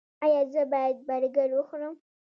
[0.23, 1.95] ایا زه باید برګر وخورم؟